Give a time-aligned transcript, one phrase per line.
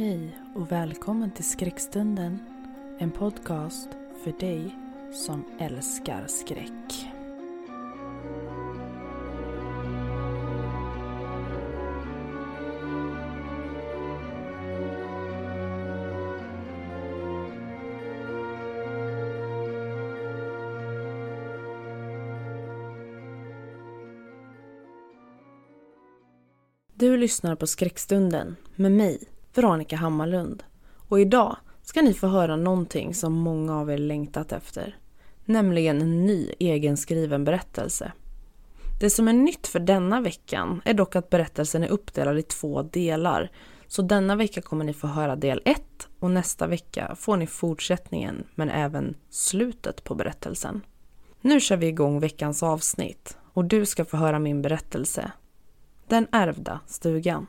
[0.00, 2.38] Hej och välkommen till Skräckstunden.
[2.98, 3.88] En podcast
[4.24, 4.76] för dig
[5.12, 7.06] som älskar skräck.
[26.94, 29.18] Du lyssnar på Skräckstunden med mig,
[29.54, 30.62] Veronica Hammarlund.
[31.08, 34.96] Och idag ska ni få höra någonting som många av er längtat efter.
[35.44, 38.12] Nämligen en ny egenskriven berättelse.
[39.00, 42.82] Det som är nytt för denna veckan är dock att berättelsen är uppdelad i två
[42.82, 43.50] delar.
[43.86, 45.82] Så denna vecka kommer ni få höra del 1
[46.18, 50.80] och nästa vecka får ni fortsättningen men även slutet på berättelsen.
[51.40, 55.32] Nu kör vi igång veckans avsnitt och du ska få höra min berättelse
[56.10, 57.46] den ärvda stugan.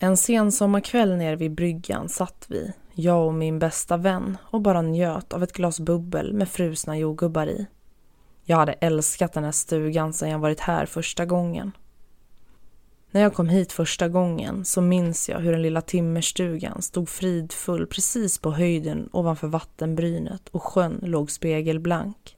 [0.00, 4.82] En sen sommarkväll nere vid bryggan satt vi, jag och min bästa vän och bara
[4.82, 7.66] njöt av ett glas bubbel med frusna jordgubbar i.
[8.44, 11.72] Jag hade älskat den här stugan sedan jag varit här första gången.
[13.10, 17.86] När jag kom hit första gången så minns jag hur den lilla timmerstugan stod fridfull
[17.86, 22.36] precis på höjden ovanför vattenbrynet och sjön låg spegelblank.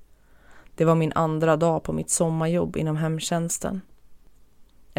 [0.75, 3.81] Det var min andra dag på mitt sommarjobb inom hemtjänsten.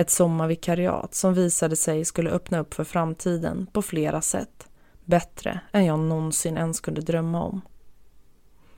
[0.02, 4.70] Ett sommarvikariat som visade sig skulle öppna upp för framtiden på flera sätt.
[5.06, 7.62] Bättre än jag någonsin ens kunde drömma om.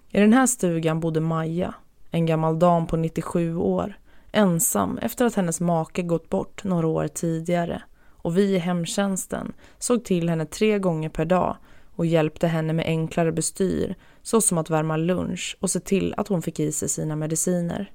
[0.09, 1.73] I den här stugan bodde Maja,
[2.11, 3.99] en gammal dam på 97 år
[4.31, 10.05] ensam efter att hennes make gått bort några år tidigare och vi i hemtjänsten såg
[10.05, 11.57] till henne tre gånger per dag
[11.95, 16.41] och hjälpte henne med enklare bestyr såsom att värma lunch och se till att hon
[16.41, 17.91] fick i sig sina mediciner.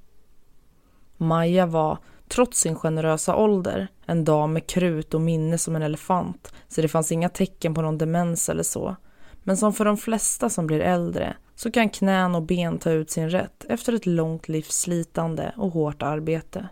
[1.16, 6.53] Maja var, trots sin generösa ålder, en dam med krut och minne som en elefant
[6.69, 8.97] så det fanns inga tecken på någon demens eller så.
[9.43, 13.11] Men som för de flesta som blir äldre så kan knän och ben ta ut
[13.11, 16.69] sin rätt efter ett långt livs slitande och hårt arbete.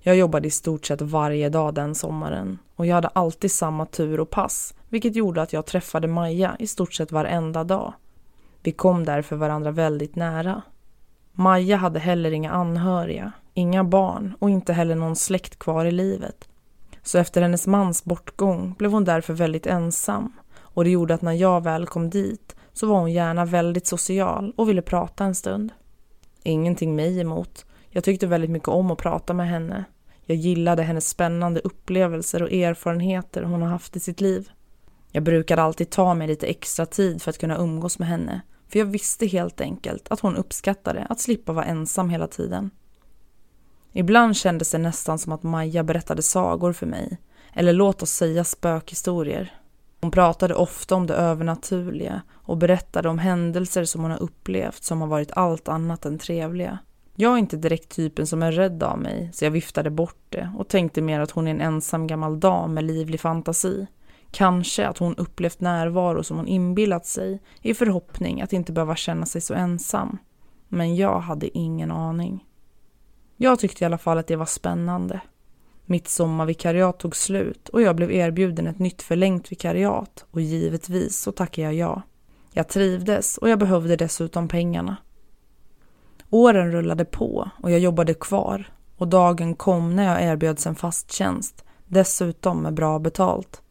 [0.00, 4.20] Jag jobbade i stort sett varje dag den sommaren och jag hade alltid samma tur
[4.20, 7.92] och pass vilket gjorde att jag träffade Maja i stort sett varenda dag.
[8.62, 10.62] Vi kom därför varandra väldigt nära.
[11.32, 16.48] Maja hade heller inga anhöriga, inga barn och inte heller någon släkt kvar i livet.
[17.02, 21.32] Så efter hennes mans bortgång blev hon därför väldigt ensam och det gjorde att när
[21.32, 25.72] jag väl kom dit så var hon gärna väldigt social och ville prata en stund.
[26.42, 27.66] Ingenting mig emot.
[27.88, 29.84] Jag tyckte väldigt mycket om att prata med henne.
[30.26, 34.50] Jag gillade hennes spännande upplevelser och erfarenheter hon har haft i sitt liv.
[35.12, 38.78] Jag brukade alltid ta mig lite extra tid för att kunna umgås med henne, för
[38.78, 42.70] jag visste helt enkelt att hon uppskattade att slippa vara ensam hela tiden.
[43.92, 47.18] Ibland kändes det nästan som att Maja berättade sagor för mig,
[47.52, 49.54] eller låt oss säga spökhistorier.
[50.00, 55.00] Hon pratade ofta om det övernaturliga och berättade om händelser som hon har upplevt som
[55.00, 56.78] har varit allt annat än trevliga.
[57.14, 60.52] Jag är inte direkt typen som är rädd av mig, så jag viftade bort det
[60.58, 63.86] och tänkte mer att hon är en ensam gammal dam med livlig fantasi.
[64.30, 69.26] Kanske att hon upplevt närvaro som hon inbillat sig i förhoppning att inte behöva känna
[69.26, 70.18] sig så ensam.
[70.68, 72.44] Men jag hade ingen aning.
[73.42, 75.20] Jag tyckte i alla fall att det var spännande.
[75.84, 81.32] Mitt sommarvikariat tog slut och jag blev erbjuden ett nytt förlängt vikariat och givetvis så
[81.32, 82.02] tackade jag ja.
[82.52, 84.96] Jag trivdes och jag behövde dessutom pengarna.
[86.30, 91.12] Åren rullade på och jag jobbade kvar och dagen kom när jag erbjöds en fast
[91.12, 93.62] tjänst, dessutom med bra betalt.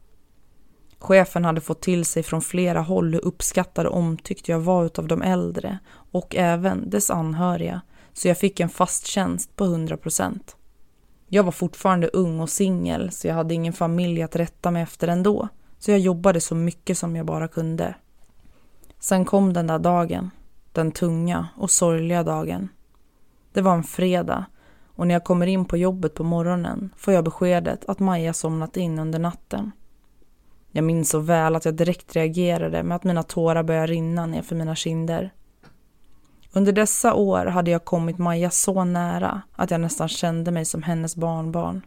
[1.00, 5.08] Chefen hade fått till sig från flera håll hur uppskattad och omtyckt jag var utav
[5.08, 5.80] de äldre
[6.12, 7.82] och även dess anhöriga,
[8.20, 10.56] så jag fick en fast tjänst på 100 procent.
[11.28, 15.08] Jag var fortfarande ung och singel så jag hade ingen familj att rätta mig efter
[15.08, 15.48] ändå.
[15.78, 17.96] Så jag jobbade så mycket som jag bara kunde.
[19.00, 20.32] Sen kom den där dagen.
[20.72, 22.70] Den tunga och sorgliga dagen.
[23.54, 24.46] Det var en fredag
[24.86, 28.78] och när jag kommer in på jobbet på morgonen får jag beskedet att Maja somnat
[28.78, 29.72] in under natten.
[30.72, 34.42] Jag minns så väl att jag direkt reagerade med att mina tårar började rinna ner
[34.42, 35.34] för mina kinder.
[36.54, 40.84] Under dessa år hade jag kommit Maja så nära att jag nästan kände mig som
[40.84, 41.82] hennes barnbarn.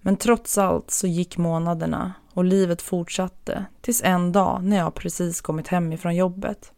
[0.00, 5.40] Men trots allt så gick månaderna och livet fortsatte tills en dag när jag precis
[5.40, 6.72] kommit hem ifrån jobbet.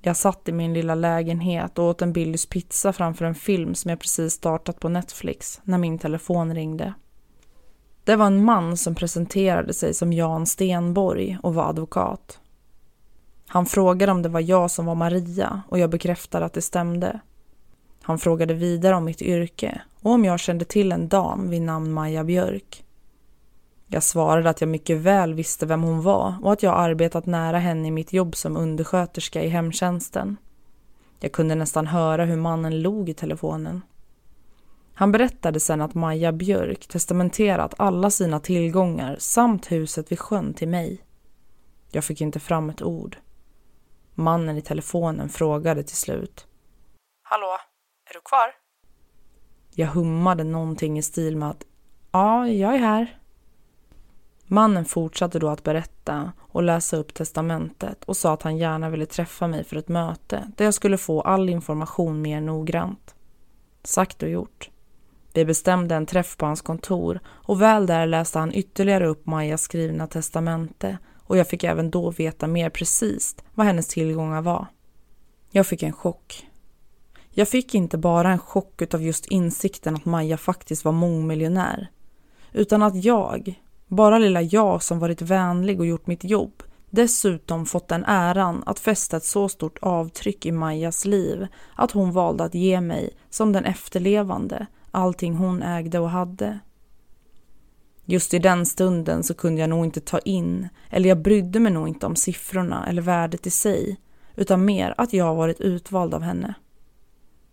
[0.00, 3.88] Jag satt i min lilla lägenhet och åt en Billys pizza framför en film som
[3.88, 6.94] jag precis startat på Netflix när min telefon ringde.
[8.04, 12.40] Det var en man som presenterade sig som Jan Stenborg och var advokat.
[13.46, 17.20] Han frågade om det var jag som var Maria och jag bekräftade att det stämde.
[18.02, 21.92] Han frågade vidare om mitt yrke och om jag kände till en dam vid namn
[21.92, 22.84] Maja Björk.
[23.86, 27.58] Jag svarade att jag mycket väl visste vem hon var och att jag arbetat nära
[27.58, 30.36] henne i mitt jobb som undersköterska i hemtjänsten.
[31.20, 33.82] Jag kunde nästan höra hur mannen log i telefonen.
[34.94, 40.68] Han berättade sen att Maja Björk testamenterat alla sina tillgångar samt huset vid sjön till
[40.68, 41.02] mig.
[41.90, 43.16] Jag fick inte fram ett ord.
[44.18, 46.46] Mannen i telefonen frågade till slut.
[47.22, 47.58] Hallå,
[48.10, 48.54] är du kvar?
[49.74, 51.64] Jag hummade någonting i stil med att
[52.12, 53.18] ja, jag är här.
[54.46, 59.06] Mannen fortsatte då att berätta och läsa upp testamentet och sa att han gärna ville
[59.06, 63.14] träffa mig för ett möte där jag skulle få all information mer noggrant.
[63.82, 64.70] Sagt och gjort.
[65.32, 69.62] Vi bestämde en träff på hans kontor och väl där läste han ytterligare upp Majas
[69.62, 74.66] skrivna testamente och jag fick även då veta mer precis vad hennes tillgångar var.
[75.50, 76.46] Jag fick en chock.
[77.30, 81.90] Jag fick inte bara en chock av just insikten att Maja faktiskt var mångmiljonär,
[82.52, 87.88] utan att jag, bara lilla jag som varit vänlig och gjort mitt jobb, dessutom fått
[87.88, 92.54] den äran att fästa ett så stort avtryck i Majas liv att hon valde att
[92.54, 96.58] ge mig, som den efterlevande, allting hon ägde och hade.
[98.08, 101.72] Just i den stunden så kunde jag nog inte ta in, eller jag brydde mig
[101.72, 103.96] nog inte om siffrorna eller värdet i sig,
[104.36, 106.54] utan mer att jag varit utvald av henne.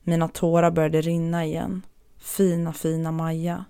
[0.04, 1.82] Mina tårar började rinna igen.
[2.18, 3.66] Fina, fina Maja.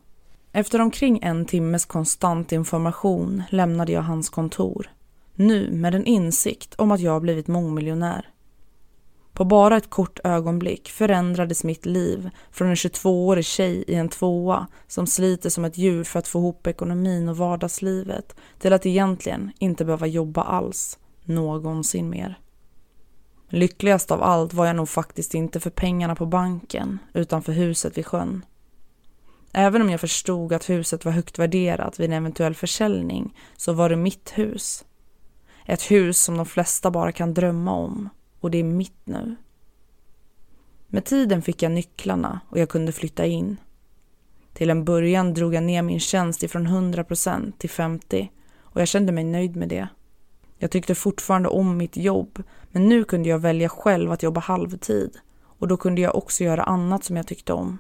[0.52, 4.90] Efter omkring en timmes konstant information lämnade jag hans kontor.
[5.36, 8.33] Nu med en insikt om att jag blivit mångmiljonär.
[9.34, 14.68] På bara ett kort ögonblick förändrades mitt liv från en 22-årig tjej i en tvåa
[14.88, 19.52] som sliter som ett djur för att få ihop ekonomin och vardagslivet till att egentligen
[19.60, 22.40] inte behöva jobba alls, någonsin mer.
[23.50, 27.98] Lyckligast av allt var jag nog faktiskt inte för pengarna på banken utan för huset
[27.98, 28.46] vid sjön.
[29.54, 33.90] Även om jag förstod att huset var högt värderat vid en eventuell försäljning så var
[33.90, 34.86] det mitt hus.
[35.66, 38.10] Ett hus som de flesta bara kan drömma om
[38.44, 39.36] och det är mitt nu.
[40.88, 43.58] Med tiden fick jag nycklarna och jag kunde flytta in.
[44.54, 48.28] Till en början drog jag ner min tjänst ifrån 100% till 50%
[48.60, 49.88] och jag kände mig nöjd med det.
[50.58, 55.18] Jag tyckte fortfarande om mitt jobb men nu kunde jag välja själv att jobba halvtid
[55.42, 57.78] och då kunde jag också göra annat som jag tyckte om.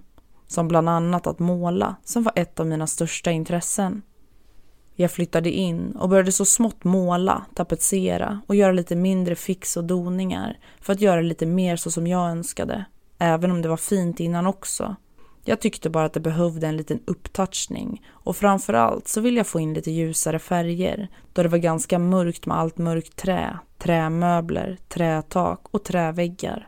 [0.48, 4.02] Som bland annat att måla, som var ett av mina största intressen.
[4.96, 9.84] Jag flyttade in och började så smått måla, tapetsera och göra lite mindre fix och
[9.84, 12.86] doningar för att göra lite mer så som jag önskade.
[13.20, 14.96] Även om det var fint innan också.
[15.46, 19.60] Jag tyckte bara att det behövde en liten upptouchning och framförallt så ville jag få
[19.60, 25.62] in lite ljusare färger då det var ganska mörkt med allt mörkt trä, trämöbler, trätak
[25.72, 26.68] och träväggar.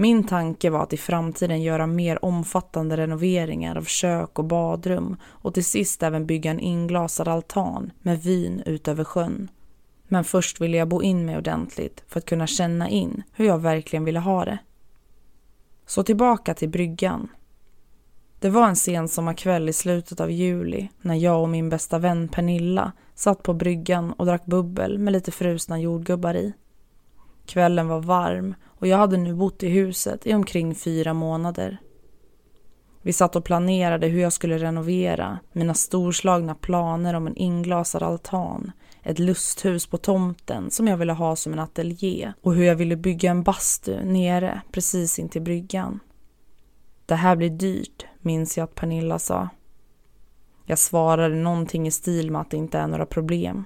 [0.00, 5.54] Min tanke var att i framtiden göra mer omfattande renoveringar av kök och badrum och
[5.54, 9.50] till sist även bygga en inglasad altan med vyn ut över sjön.
[10.08, 13.58] Men först ville jag bo in mig ordentligt för att kunna känna in hur jag
[13.58, 14.58] verkligen ville ha det.
[15.86, 17.28] Så tillbaka till bryggan.
[18.40, 22.92] Det var en sensommarkväll i slutet av juli när jag och min bästa vän Pernilla
[23.14, 26.52] satt på bryggan och drack bubbel med lite frusna jordgubbar i.
[27.48, 31.78] Kvällen var varm och jag hade nu bott i huset i omkring fyra månader.
[33.02, 38.72] Vi satt och planerade hur jag skulle renovera, mina storslagna planer om en inglasad altan,
[39.02, 42.96] ett lusthus på tomten som jag ville ha som en ateljé och hur jag ville
[42.96, 46.00] bygga en bastu nere precis intill bryggan.
[47.06, 49.48] Det här blir dyrt, minns jag att Pernilla sa.
[50.64, 53.64] Jag svarade någonting i stil med att det inte är några problem.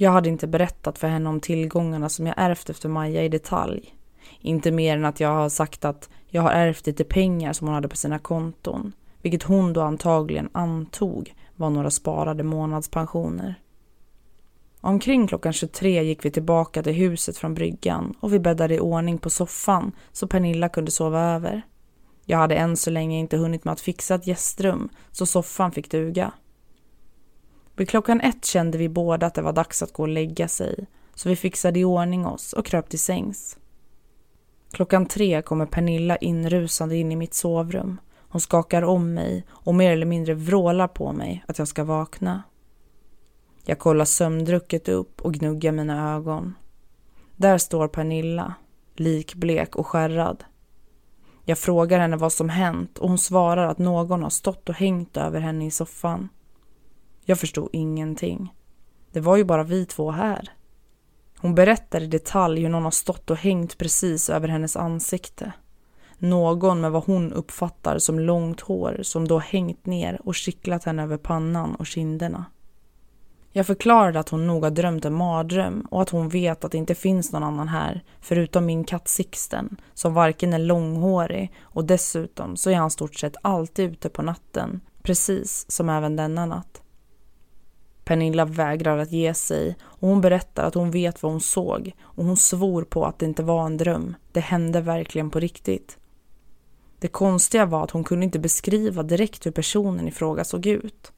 [0.00, 3.94] Jag hade inte berättat för henne om tillgångarna som jag ärvt efter Maja i detalj.
[4.40, 7.74] Inte mer än att jag har sagt att jag har ärvt lite pengar som hon
[7.74, 13.54] hade på sina konton, vilket hon då antagligen antog var några sparade månadspensioner.
[14.80, 19.18] Omkring klockan 23 gick vi tillbaka till huset från bryggan och vi bäddade i ordning
[19.18, 21.62] på soffan så Pernilla kunde sova över.
[22.24, 25.90] Jag hade än så länge inte hunnit med att fixa ett gästrum, så soffan fick
[25.90, 26.32] duga.
[27.78, 30.86] Vid klockan ett kände vi båda att det var dags att gå och lägga sig,
[31.14, 33.58] så vi fixade i ordning oss och kröp till sängs.
[34.72, 38.00] Klockan tre kommer Pernilla inrusande in i mitt sovrum.
[38.16, 42.42] Hon skakar om mig och mer eller mindre vrålar på mig att jag ska vakna.
[43.64, 46.54] Jag kollar sömndrucket upp och gnuggar mina ögon.
[47.36, 48.54] Där står Pernilla,
[48.94, 50.44] likblek och skärrad.
[51.44, 55.16] Jag frågar henne vad som hänt och hon svarar att någon har stått och hängt
[55.16, 56.28] över henne i soffan.
[57.28, 58.54] Jag förstod ingenting.
[59.12, 60.52] Det var ju bara vi två här.
[61.38, 65.52] Hon berättar i detalj hur någon har stått och hängt precis över hennes ansikte.
[66.18, 71.02] Någon med vad hon uppfattar som långt hår som då hängt ner och skicklat henne
[71.02, 72.44] över pannan och kinderna.
[73.52, 76.78] Jag förklarade att hon nog har drömt en mardröm och att hon vet att det
[76.78, 82.56] inte finns någon annan här förutom min katt Sixten som varken är långhårig och dessutom
[82.56, 86.82] så är han stort sett alltid ute på natten, precis som även denna natt.
[88.08, 92.24] Pernilla vägrar att ge sig och hon berättar att hon vet vad hon såg och
[92.24, 94.16] hon svor på att det inte var en dröm.
[94.32, 95.98] Det hände verkligen på riktigt.
[96.98, 101.12] Det konstiga var att hon kunde inte beskriva direkt hur personen i fråga såg ut.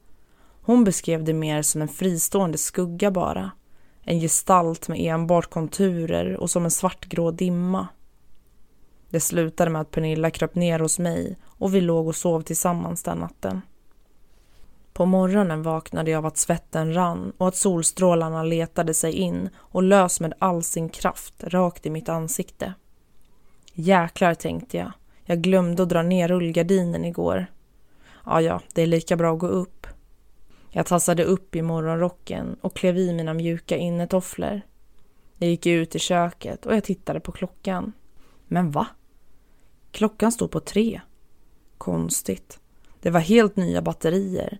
[0.61, 3.51] Hon beskrev det mer som en fristående skugga bara.
[4.03, 7.87] En gestalt med enbart konturer och som en svartgrå dimma.
[9.09, 13.03] Det slutade med att Pernilla kröp ner hos mig och vi låg och sov tillsammans
[13.03, 13.61] den natten.
[15.01, 19.83] På morgonen vaknade jag av att svetten rann och att solstrålarna letade sig in och
[19.83, 22.73] lös med all sin kraft rakt i mitt ansikte.
[23.73, 24.91] Jäklar, tänkte jag.
[25.23, 27.45] Jag glömde att dra ner rullgardinen igår.
[28.25, 29.87] Ja, ja, det är lika bra att gå upp.
[30.69, 34.61] Jag tassade upp i morgonrocken och klev i mina mjuka innetofflor.
[35.37, 37.93] Jag gick ut i köket och jag tittade på klockan.
[38.47, 38.87] Men va?
[39.91, 41.01] Klockan stod på tre.
[41.77, 42.59] Konstigt.
[42.99, 44.59] Det var helt nya batterier,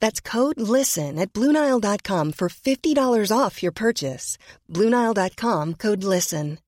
[0.00, 4.38] That's code LISTEN at Bluenile.com for $50 off your purchase.
[4.72, 6.58] Bluenile.com code LISTEN.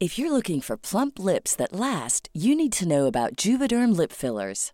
[0.00, 4.10] If you're looking for plump lips that last, you need to know about Juvederm lip
[4.10, 4.72] fillers.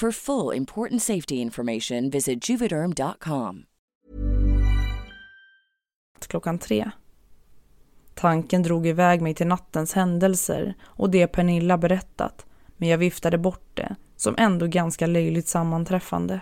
[0.00, 3.64] For full important safety information, visit juvederm.com.
[6.28, 6.90] klockan tre.
[8.14, 13.70] Tanken drog iväg mig till nattens händelser och det Pernilla berättat, men jag viftade bort
[13.74, 16.40] det som ändå ganska löjligt sammanträffande.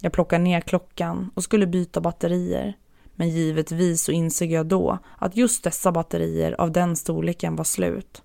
[0.00, 2.76] Jag plockade ner klockan och skulle byta batterier,
[3.14, 8.22] men givetvis så insåg jag då att just dessa batterier av den storleken var slut.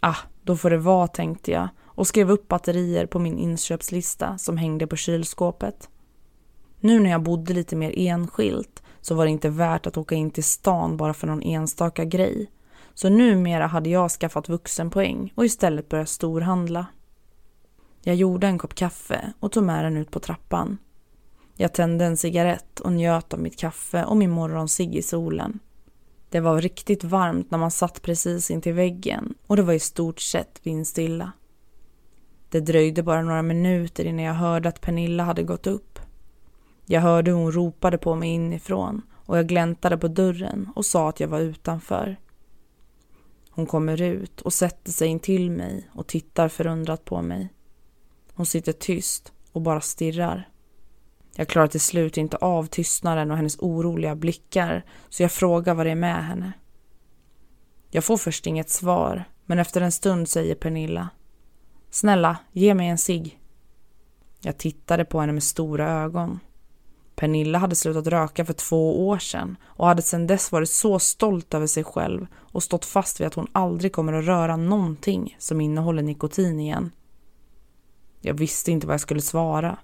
[0.00, 4.56] Ah, då får det vara, tänkte jag och skrev upp batterier på min inköpslista som
[4.56, 5.88] hängde på kylskåpet.
[6.80, 10.30] Nu när jag bodde lite mer enskilt så var det inte värt att åka in
[10.30, 12.50] till stan bara för någon enstaka grej.
[12.94, 16.86] Så numera hade jag skaffat vuxenpoäng och istället börjat storhandla.
[18.02, 20.78] Jag gjorde en kopp kaffe och tog med den ut på trappan.
[21.56, 25.58] Jag tände en cigarett och njöt av mitt kaffe och min morgonsigg i solen.
[26.30, 30.20] Det var riktigt varmt när man satt precis intill väggen och det var i stort
[30.20, 31.32] sett vindstilla.
[32.52, 35.98] Det dröjde bara några minuter innan jag hörde att Pernilla hade gått upp.
[36.86, 41.08] Jag hörde hur hon ropade på mig inifrån och jag gläntade på dörren och sa
[41.08, 42.16] att jag var utanför.
[43.50, 47.48] Hon kommer ut och sätter sig in till mig och tittar förundrat på mig.
[48.34, 50.48] Hon sitter tyst och bara stirrar.
[51.34, 55.86] Jag klarar till slut inte av tystnaden och hennes oroliga blickar så jag frågar vad
[55.86, 56.52] det är med henne.
[57.90, 61.08] Jag får först inget svar, men efter en stund säger Pernilla
[61.94, 63.38] Snälla, ge mig en cigg.
[64.40, 66.40] Jag tittade på henne med stora ögon.
[67.14, 71.54] Pernilla hade slutat röka för två år sedan och hade sedan dess varit så stolt
[71.54, 75.60] över sig själv och stått fast vid att hon aldrig kommer att röra någonting som
[75.60, 76.90] innehåller nikotin igen.
[78.20, 79.78] Jag visste inte vad jag skulle svara.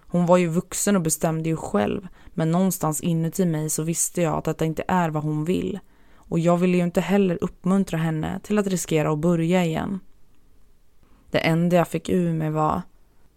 [0.00, 4.34] Hon var ju vuxen och bestämde ju själv, men någonstans inuti mig så visste jag
[4.34, 5.78] att detta inte är vad hon vill.
[6.14, 10.00] Och jag ville ju inte heller uppmuntra henne till att riskera att börja igen.
[11.34, 12.82] Det enda jag fick ur mig var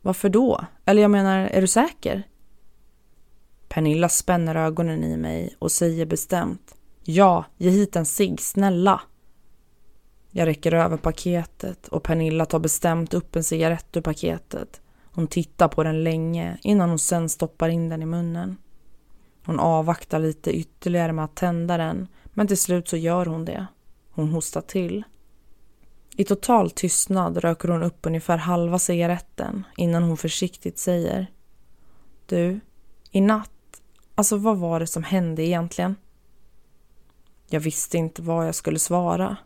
[0.01, 0.65] Varför då?
[0.85, 2.23] Eller jag menar, är du säker?
[3.67, 9.01] Pernilla spänner ögonen i mig och säger bestämt Ja, ge hit en cigg, snälla.
[10.31, 14.81] Jag räcker över paketet och Pernilla tar bestämt upp en cigarett ur paketet.
[15.03, 18.57] Hon tittar på den länge innan hon sen stoppar in den i munnen.
[19.45, 23.67] Hon avvaktar lite ytterligare med att tända den men till slut så gör hon det.
[24.11, 25.03] Hon hostar till.
[26.19, 31.27] I total tystnad röker hon upp ungefär halva cigaretten innan hon försiktigt säger
[32.25, 32.59] Du,
[33.11, 33.81] i natt,
[34.15, 35.95] alltså vad var det som hände egentligen?
[37.49, 39.37] Jag visste inte vad jag skulle svara.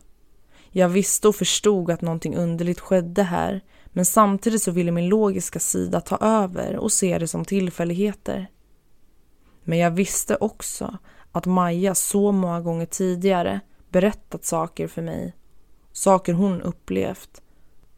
[0.70, 5.58] Jag visste och förstod att någonting underligt skedde här men samtidigt så ville min logiska
[5.58, 8.50] sida ta över och se det som tillfälligheter.
[9.64, 10.98] Men jag visste också
[11.32, 15.34] att Maja så många gånger tidigare berättat saker för mig.
[16.02, 17.42] Saker hon upplevt.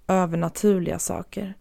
[0.06, 1.54] Övernaturliga saker.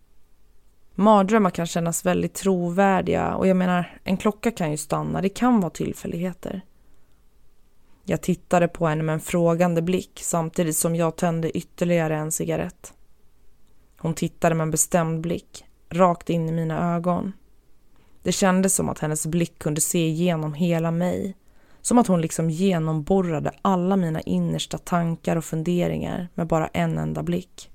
[0.95, 5.21] Mardrömmar kan kännas väldigt trovärdiga och jag menar, en klocka kan ju stanna.
[5.21, 6.61] Det kan vara tillfälligheter.
[8.05, 12.93] Jag tittade på henne med en frågande blick samtidigt som jag tände ytterligare en cigarett.
[13.97, 17.33] Hon tittade med en bestämd blick, rakt in i mina ögon.
[18.23, 21.35] Det kändes som att hennes blick kunde se igenom hela mig.
[21.83, 27.23] Som att hon liksom genomborrade alla mina innersta tankar och funderingar med bara en enda
[27.23, 27.69] blick.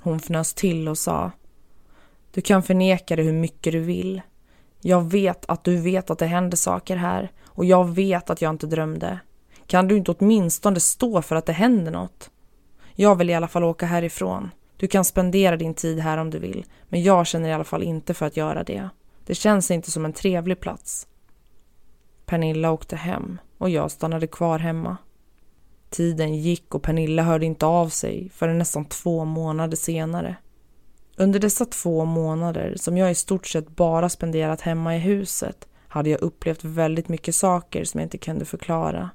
[0.00, 1.30] Hon fnös till och sa
[2.30, 4.22] Du kan förneka det hur mycket du vill.
[4.80, 8.50] Jag vet att du vet att det händer saker här och jag vet att jag
[8.50, 9.18] inte drömde.
[9.66, 12.30] Kan du inte åtminstone stå för att det händer något?
[12.94, 14.50] Jag vill i alla fall åka härifrån.
[14.76, 17.82] Du kan spendera din tid här om du vill, men jag känner i alla fall
[17.82, 18.88] inte för att göra det.
[19.26, 21.06] Det känns inte som en trevlig plats.
[22.28, 24.96] Pernilla åkte hem och jag stannade kvar hemma.
[25.90, 30.36] Tiden gick och Pernilla hörde inte av sig förrän nästan två månader senare.
[31.16, 36.10] Under dessa två månader, som jag i stort sett bara spenderat hemma i huset, hade
[36.10, 39.10] jag upplevt väldigt mycket saker som jag inte kunde förklara.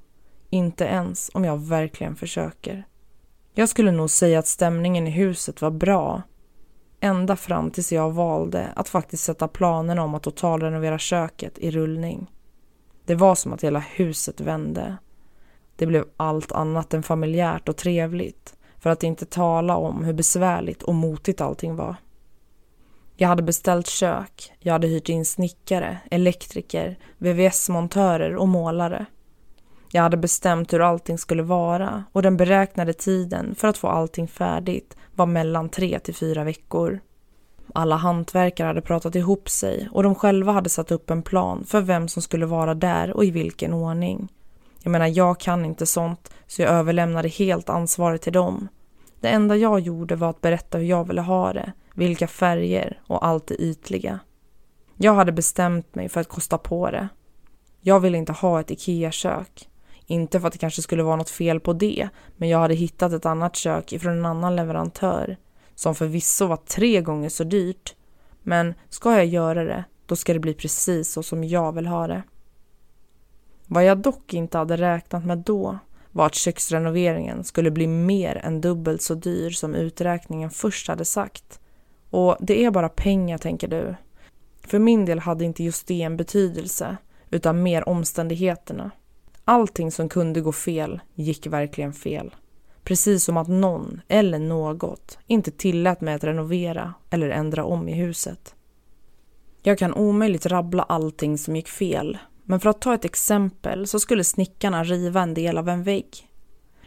[0.49, 2.87] Inte ens om jag verkligen försöker.
[3.53, 6.21] Jag skulle nog säga att stämningen i huset var bra.
[6.99, 12.31] Ända fram tills jag valde att faktiskt sätta planerna om att totalrenovera köket i rullning.
[13.05, 14.97] Det var som att hela huset vände.
[15.75, 20.83] Det blev allt annat än familjärt och trevligt för att inte tala om hur besvärligt
[20.83, 21.95] och motigt allting var.
[23.15, 29.05] Jag hade beställt kök, jag hade hyrt in snickare, elektriker, VVS-montörer och målare.
[29.91, 34.27] Jag hade bestämt hur allting skulle vara och den beräknade tiden för att få allting
[34.27, 36.99] färdigt var mellan tre till fyra veckor.
[37.73, 41.81] Alla hantverkare hade pratat ihop sig och de själva hade satt upp en plan för
[41.81, 44.27] vem som skulle vara där och i vilken ordning.
[44.83, 48.67] Jag menar, jag kan inte sånt så jag överlämnade helt ansvaret till dem.
[49.19, 53.25] Det enda jag gjorde var att berätta hur jag ville ha det, vilka färger och
[53.25, 54.19] allt det ytliga.
[54.97, 57.07] Jag hade bestämt mig för att kosta på det.
[57.81, 59.69] Jag ville inte ha ett IKEA-kök.
[60.05, 63.13] Inte för att det kanske skulle vara något fel på det, men jag hade hittat
[63.13, 65.37] ett annat kök ifrån en annan leverantör
[65.75, 67.95] som förvisso var tre gånger så dyrt.
[68.43, 72.07] Men ska jag göra det, då ska det bli precis så som jag vill ha
[72.07, 72.23] det.
[73.67, 75.77] Vad jag dock inte hade räknat med då
[76.11, 81.59] var att köksrenoveringen skulle bli mer än dubbelt så dyr som uträkningen först hade sagt.
[82.09, 83.95] Och det är bara pengar, tänker du.
[84.67, 86.97] För min del hade inte just det en betydelse,
[87.29, 88.91] utan mer omständigheterna.
[89.45, 92.35] Allting som kunde gå fel gick verkligen fel.
[92.83, 97.93] Precis som att någon eller något inte tillät mig att renovera eller ändra om i
[97.93, 98.55] huset.
[99.61, 103.99] Jag kan omöjligt rabbla allting som gick fel, men för att ta ett exempel så
[103.99, 106.29] skulle snickarna riva en del av en vägg.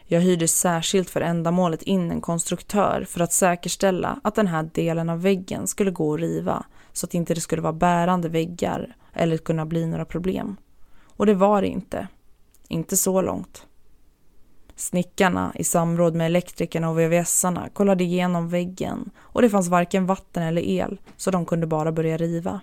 [0.05, 5.11] Jag hyrde särskilt för ändamålet in en konstruktör för att säkerställa att den här delen
[5.11, 9.39] av väggen skulle gå att riva så att inte det skulle vara bärande väggar eller
[9.39, 10.57] kunna bli några problem.
[11.07, 12.09] Och det var det inte.
[12.69, 13.67] Inte så långt.
[14.77, 20.43] Snickarna i samråd med elektrikerna och VVS-arna kollade igenom väggen och det fanns varken vatten
[20.43, 22.61] eller el så de kunde bara börja riva.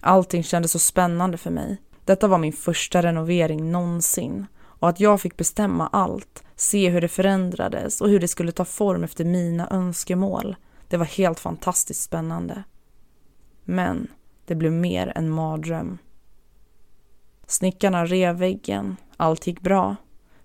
[0.00, 1.82] Allting kändes så spännande för mig.
[2.04, 7.08] Detta var min första renovering någonsin och att jag fick bestämma allt, se hur det
[7.08, 10.56] förändrades och hur det skulle ta form efter mina önskemål.
[10.88, 12.62] Det var helt fantastiskt spännande.
[13.64, 14.08] Men
[14.44, 15.98] det blev mer en mardröm.
[17.46, 19.96] Snickarna rev väggen, allt gick bra,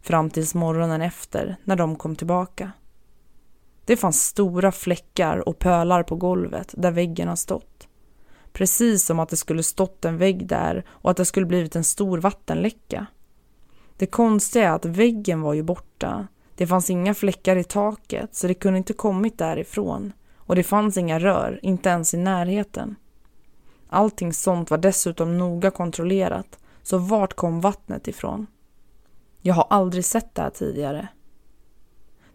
[0.02, 2.72] fram tills morgonen efter när de kom tillbaka.
[3.86, 7.88] Det fanns stora fläckar och pölar på golvet där väggen har stått.
[8.54, 11.84] Precis som att det skulle stått en vägg där och att det skulle blivit en
[11.84, 13.06] stor vattenläcka.
[13.98, 16.28] Det konstiga är att väggen var ju borta.
[16.56, 20.14] Det fanns inga fläckar i taket så det kunde inte kommit därifrån.
[20.36, 22.96] Och det fanns inga rör, inte ens i närheten.
[23.90, 28.48] Allting sånt var dessutom noga kontrollerat, så vart kom vattnet ifrån?
[29.42, 31.08] Jag har aldrig sett det här tidigare.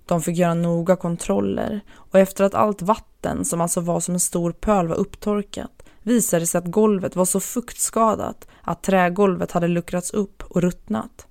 [0.07, 4.21] De fick göra noga kontroller och efter att allt vatten, som alltså var som en
[4.21, 9.69] stor pöl, var upptorkat visade det sig att golvet var så fuktskadat att trägolvet hade
[9.69, 11.27] luckrats upp och ruttnat.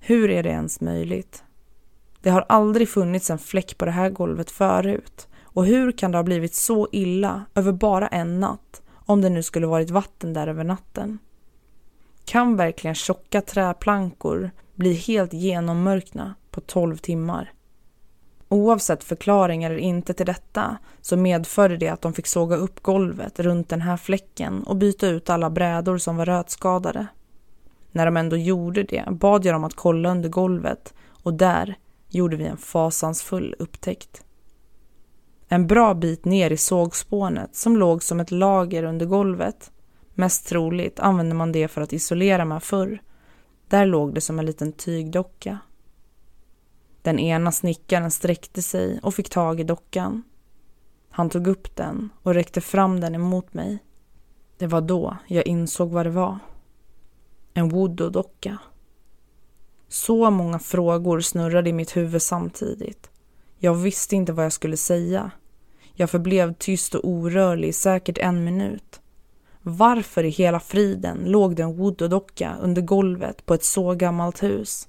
[0.00, 1.44] Hur är det ens möjligt?
[2.22, 6.18] Det har aldrig funnits en fläck på det här golvet förut och hur kan det
[6.18, 10.46] ha blivit så illa över bara en natt om det nu skulle varit vatten där
[10.46, 11.18] över natten?
[12.24, 17.52] Kan verkligen tjocka träplankor blir helt genommörkna på 12 timmar?
[18.48, 23.40] Oavsett förklaring eller inte till detta så medförde det att de fick såga upp golvet
[23.40, 27.06] runt den här fläcken och byta ut alla brädor som var rötskadade.
[27.92, 31.74] När de ändå gjorde det bad jag dem att kolla under golvet och där
[32.08, 34.24] gjorde vi en fasansfull upptäckt.
[35.48, 39.70] En bra bit ner i sågspånet som låg som ett lager under golvet.
[40.14, 43.02] Mest troligt använde man det för att isolera med förr.
[43.68, 45.58] Där låg det som en liten tygdocka.
[47.02, 50.22] Den ena snickaren sträckte sig och fick tag i dockan.
[51.10, 53.78] Han tog upp den och räckte fram den emot mig.
[54.56, 56.38] Det var då jag insåg vad det var.
[57.54, 58.58] En voodoo-docka.
[59.88, 63.10] Så många frågor snurrade i mitt huvud samtidigt.
[63.58, 65.30] Jag visste inte vad jag skulle säga.
[65.94, 69.00] Jag förblev tyst och orörlig i säkert en minut.
[69.68, 74.88] Varför i hela friden låg det en voodoo-docka under golvet på ett så gammalt hus?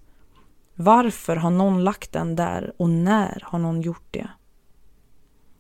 [0.76, 4.30] Varför har någon lagt den där och när har någon gjort det?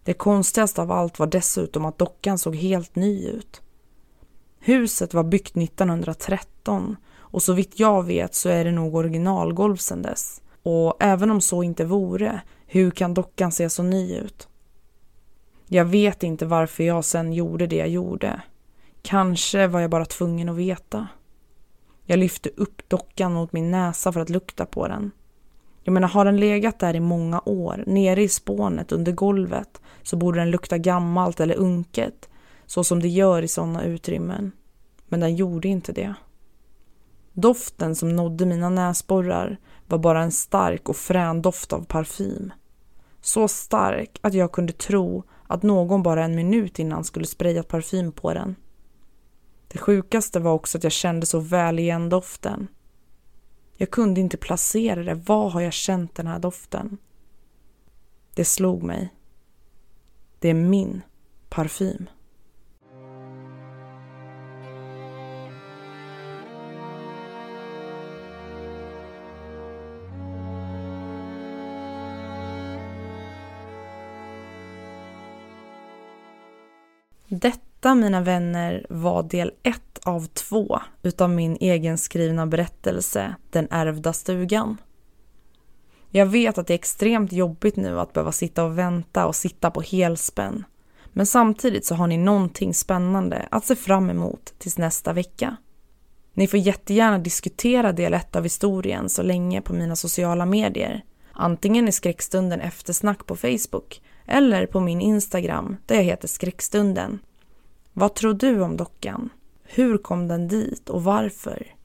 [0.03, 3.61] Det konstigaste av allt var dessutom att dockan såg helt ny ut.
[4.59, 10.01] Huset var byggt 1913 och så vitt jag vet så är det nog originalgolv sedan
[10.01, 10.41] dess.
[10.63, 14.47] Och även om så inte vore, hur kan dockan se så ny ut?
[15.67, 18.41] Jag vet inte varför jag sen gjorde det jag gjorde.
[19.01, 21.07] Kanske var jag bara tvungen att veta.
[22.05, 25.11] Jag lyfte upp dockan mot min näsa för att lukta på den.
[25.83, 30.17] Jag menar, har den legat där i många år, nere i spånet under golvet, så
[30.17, 32.29] borde den lukta gammalt eller unket,
[32.65, 34.51] så som det gör i sådana utrymmen.
[35.07, 36.13] Men den gjorde inte det.
[37.33, 39.57] Doften som nådde mina näsborrar
[39.87, 42.53] var bara en stark och frän doft av parfym.
[43.21, 48.11] Så stark att jag kunde tro att någon bara en minut innan skulle sprayat parfym
[48.11, 48.55] på den.
[49.71, 52.67] Det sjukaste var också att jag kände så väl igen doften.
[53.77, 55.15] Jag kunde inte placera det.
[55.15, 56.97] Var har jag känt den här doften?
[58.33, 59.13] Det slog mig.
[60.39, 61.01] Det är min
[61.49, 62.09] parfym.
[77.27, 84.13] Detta, detta mina vänner, var del ett av två utav min egenskrivna berättelse Den ärvda
[84.13, 84.77] stugan.
[86.09, 89.71] Jag vet att det är extremt jobbigt nu att behöva sitta och vänta och sitta
[89.71, 90.63] på helspänn.
[91.13, 95.57] Men samtidigt så har ni någonting spännande att se fram emot tills nästa vecka.
[96.33, 101.03] Ni får jättegärna diskutera del ett av historien så länge på mina sociala medier.
[101.31, 107.19] Antingen i skräckstunden eftersnack på Facebook eller på min Instagram där jag heter skräckstunden.
[107.99, 109.29] Vad tror du om dockan?
[109.63, 111.75] Hur kom den dit och varför?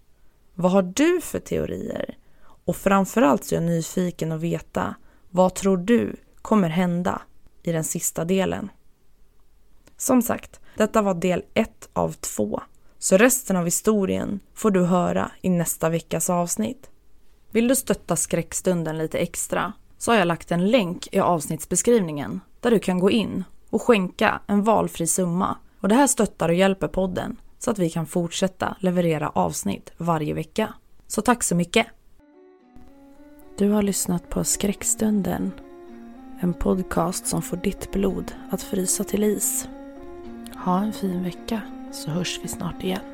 [0.55, 2.19] Vad har du för teorier?
[2.65, 4.95] Och framförallt så är jag nyfiken att veta
[5.31, 7.23] vad tror du kommer hända
[7.63, 8.71] i den sista delen?
[9.97, 12.61] Som sagt, detta var del ett av två.
[12.99, 16.91] Så resten av historien får du höra i nästa veckas avsnitt.
[17.51, 22.71] Vill du stötta skräckstunden lite extra så har jag lagt en länk i avsnittsbeskrivningen där
[22.71, 25.57] du kan gå in och skänka en valfri summa.
[25.85, 30.35] Och det här stöttar och hjälper podden så att vi kan fortsätta leverera avsnitt varje
[30.35, 30.75] vecka.
[31.07, 31.87] Så tack så mycket!
[33.59, 35.53] Du har lyssnat på Skräckstunden.
[36.41, 39.69] En podcast som får ditt blod att frysa till is.
[40.55, 41.61] Ha en fin vecka
[41.93, 43.14] så hörs vi snart igen.